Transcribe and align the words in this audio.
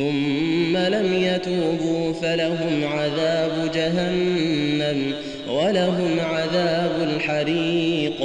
ثم 0.00 0.76
لم 0.76 1.14
يتوبوا 1.14 2.12
فلهم 2.12 2.84
عذاب 2.84 3.70
جهنم 3.74 5.12
ولهم 5.48 6.20
عذاب 6.20 6.90
الحريق. 7.02 8.22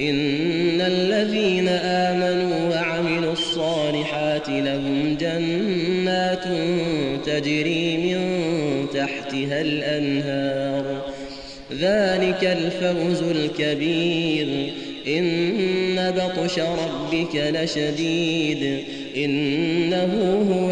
إن 0.00 0.80
الذين 0.80 1.68
آمنوا 1.68 2.74
وعملوا 2.74 3.32
الصالحات 3.32 4.48
لهم 4.48 5.16
جنات 5.20 6.44
تجري 7.26 7.96
من 7.96 8.20
تحتها 8.94 9.60
الأنهار. 9.60 11.02
ذلك 11.72 12.44
الفوز 12.44 13.22
الكبير. 13.22 14.72
إن 15.08 16.14
بطش 16.16 16.58
ربك 16.58 17.34
لشديد. 17.34 18.78
إنه 19.16 20.46
هو 20.52 20.71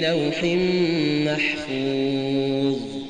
لوح 0.00 0.44
محفوظ. 1.26 3.03